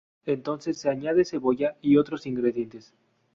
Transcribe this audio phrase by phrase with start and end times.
[0.25, 2.91] Entonces se añade cebolleta y otros ingredientes.